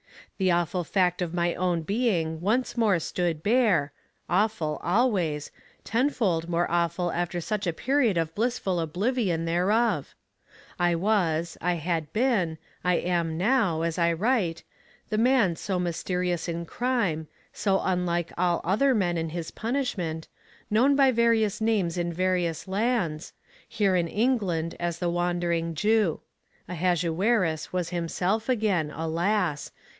[0.39, 3.93] The awful fact of my own being once more stood bare
[4.27, 5.51] awful always
[5.83, 10.15] tenfold more awful after such a period of blissful oblivion thereof:
[10.79, 14.63] I was, I had been, I am now, as I write,
[15.09, 20.27] the man so mysterious in crime, so unlike all other men in his punishment,
[20.71, 23.33] known by various names in various lands
[23.69, 26.21] here in England as the Wandering Jew.
[26.67, 29.69] Ahasuerus was himself again, alas!